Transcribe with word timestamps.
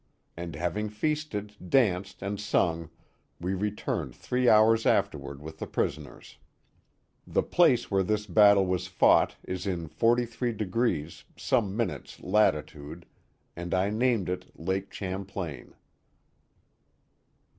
And 0.35 0.55
having 0.55 0.89
feasted, 0.89 1.53
danced 1.69 2.23
and 2.23 2.39
sung, 2.39 2.89
we 3.39 3.53
returned 3.53 4.15
three 4.15 4.49
hours 4.49 4.87
afterward 4.87 5.43
with 5.43 5.59
the 5.59 5.67
prisoners. 5.67 6.39
The 7.27 7.43
place 7.43 7.91
where 7.91 8.01
this 8.01 8.25
battle 8.25 8.65
was 8.65 8.87
fought 8.87 9.35
is 9.43 9.67
in 9.67 9.87
forty 9.87 10.25
three 10.25 10.53
degrees, 10.53 11.25
some 11.37 11.77
minutes 11.77 12.19
latitude, 12.19 13.05
and 13.55 13.75
I 13.75 13.91
named 13.91 14.27
it 14.27 14.49
Lake 14.59 14.91
Champlain. 14.91 15.75